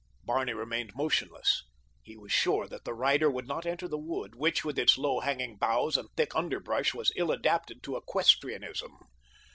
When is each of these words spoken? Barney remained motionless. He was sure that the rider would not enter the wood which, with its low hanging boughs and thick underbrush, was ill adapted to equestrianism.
Barney 0.23 0.53
remained 0.53 0.95
motionless. 0.95 1.63
He 2.01 2.17
was 2.17 2.31
sure 2.31 2.67
that 2.67 2.85
the 2.85 2.93
rider 2.95 3.29
would 3.29 3.45
not 3.47 3.67
enter 3.67 3.87
the 3.87 3.99
wood 3.99 4.33
which, 4.33 4.65
with 4.65 4.79
its 4.79 4.97
low 4.97 5.19
hanging 5.19 5.57
boughs 5.57 5.95
and 5.95 6.09
thick 6.17 6.35
underbrush, 6.35 6.95
was 6.95 7.11
ill 7.15 7.29
adapted 7.31 7.83
to 7.83 7.95
equestrianism. 7.97 8.97